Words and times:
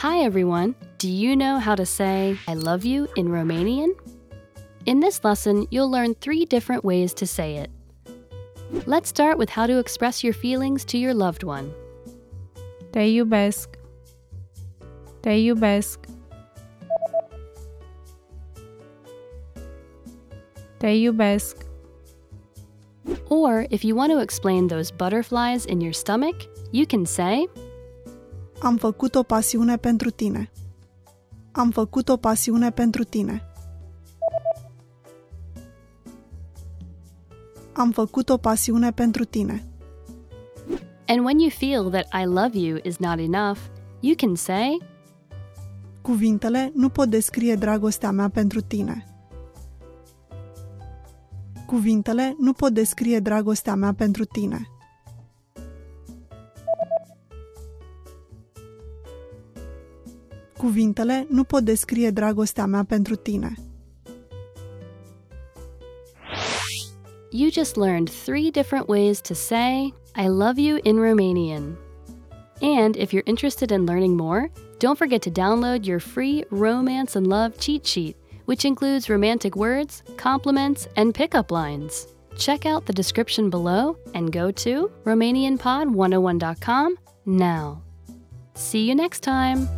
Hi 0.00 0.18
everyone! 0.18 0.74
Do 0.98 1.08
you 1.08 1.34
know 1.34 1.58
how 1.58 1.74
to 1.74 1.86
say 1.86 2.38
I 2.46 2.52
love 2.52 2.84
you 2.84 3.08
in 3.16 3.28
Romanian? 3.28 3.92
In 4.84 5.00
this 5.00 5.24
lesson, 5.24 5.66
you'll 5.70 5.90
learn 5.90 6.14
three 6.16 6.44
different 6.44 6.84
ways 6.84 7.14
to 7.14 7.26
say 7.26 7.56
it. 7.56 7.70
Let's 8.84 9.08
start 9.08 9.38
with 9.38 9.48
how 9.48 9.66
to 9.66 9.78
express 9.78 10.22
your 10.22 10.34
feelings 10.34 10.84
to 10.86 10.98
your 10.98 11.14
loved 11.14 11.44
one. 11.44 11.72
Te 12.92 13.10
iubesc. 13.10 13.68
Te 15.22 15.30
iubesc. 15.30 15.96
Te 20.78 20.88
iubesc. 20.88 21.64
Or 23.30 23.66
if 23.70 23.82
you 23.82 23.94
want 23.94 24.12
to 24.12 24.18
explain 24.18 24.68
those 24.68 24.90
butterflies 24.90 25.64
in 25.64 25.80
your 25.80 25.94
stomach, 25.94 26.36
you 26.70 26.84
can 26.84 27.06
say 27.06 27.46
Am 28.58 28.76
făcut 28.76 29.14
o 29.14 29.22
pasiune 29.22 29.76
pentru 29.76 30.10
tine. 30.10 30.50
Am 31.52 31.70
făcut 31.70 32.08
o 32.08 32.16
pasiune 32.16 32.70
pentru 32.70 33.04
tine. 33.04 33.42
Am 37.72 37.90
făcut 37.90 38.28
o 38.28 38.36
pasiune 38.36 38.92
pentru 38.92 39.24
tine. 39.24 39.68
And 41.06 41.24
when 41.24 41.38
you 41.38 41.50
feel 41.50 41.90
that 41.90 42.06
I 42.22 42.24
love 42.24 42.58
you 42.58 42.78
is 42.82 42.96
not 42.98 43.18
enough, 43.18 43.58
you 44.00 44.14
can 44.16 44.34
say 44.34 44.78
Cuvintele 46.06 46.72
nu 46.74 46.88
pot 46.88 47.08
descrie 47.08 47.54
dragostea 47.54 48.10
mea 48.10 48.28
pentru 48.28 48.60
tine. 48.60 49.04
Cuvintele 51.66 52.36
nu 52.38 52.52
pot 52.52 52.72
descrie 52.72 53.20
dragostea 53.20 53.74
mea 53.74 53.94
pentru 53.94 54.24
tine. 54.24 54.66
Cuvintele 60.66 61.26
nu 61.30 61.44
pot 61.44 61.62
descrie 61.62 62.10
dragostea 62.10 62.66
mea 62.66 62.84
pentru 62.84 63.16
tine. 63.16 63.54
You 67.30 67.50
just 67.50 67.76
learned 67.76 68.10
three 68.24 68.50
different 68.50 68.88
ways 68.88 69.20
to 69.20 69.34
say 69.34 69.92
I 70.16 70.26
love 70.26 70.58
you 70.58 70.78
in 70.82 70.96
Romanian. 70.96 71.76
And 72.60 72.96
if 72.96 73.12
you're 73.12 73.26
interested 73.26 73.70
in 73.70 73.84
learning 73.84 74.16
more, 74.16 74.50
don't 74.78 74.98
forget 74.98 75.22
to 75.22 75.30
download 75.30 75.86
your 75.86 76.00
free 76.00 76.44
Romance 76.50 77.18
and 77.18 77.26
Love 77.26 77.52
cheat 77.58 77.86
sheet, 77.86 78.16
which 78.46 78.64
includes 78.64 79.08
romantic 79.08 79.54
words, 79.54 80.02
compliments, 80.16 80.88
and 80.96 81.14
pickup 81.14 81.50
lines. 81.52 82.06
Check 82.36 82.66
out 82.66 82.86
the 82.86 82.92
description 82.92 83.50
below 83.50 83.96
and 84.14 84.32
go 84.32 84.50
to 84.50 84.90
RomanianPod101.com 85.04 86.96
now. 87.24 87.82
See 88.54 88.88
you 88.88 88.94
next 88.94 89.20
time! 89.20 89.68